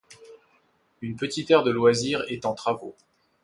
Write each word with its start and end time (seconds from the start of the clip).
Une 1.01 1.15
petite 1.15 1.51
aire 1.51 1.61
de 1.61 1.69
loisirs 1.69 2.23
est 2.27 2.47
en 2.47 2.55
travaux. 2.55 2.95